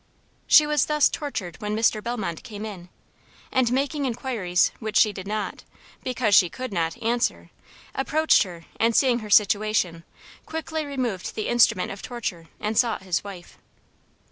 She 0.47 0.65
was 0.65 0.87
thus 0.87 1.09
tortured 1.09 1.61
when 1.61 1.75
Mr. 1.75 2.01
Bellmont 2.03 2.41
came 2.41 2.65
in, 2.65 2.89
and, 3.51 3.71
making 3.71 4.05
inquiries 4.05 4.71
which 4.79 4.97
she 4.97 5.13
did 5.13 5.27
not, 5.27 5.63
because 6.03 6.33
she 6.33 6.49
could 6.49 6.73
not, 6.73 6.99
answer, 7.03 7.51
approached 7.93 8.41
her; 8.41 8.65
and 8.79 8.95
seeing 8.95 9.19
her 9.19 9.29
situation, 9.29 10.03
quickly 10.47 10.87
removed 10.87 11.35
the 11.35 11.47
instrument 11.47 11.91
of 11.91 12.01
torture, 12.01 12.47
and 12.59 12.79
sought 12.79 13.03
his 13.03 13.23
wife. 13.23 13.59